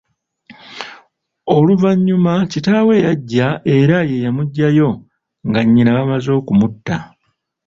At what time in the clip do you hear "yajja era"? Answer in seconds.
3.05-3.97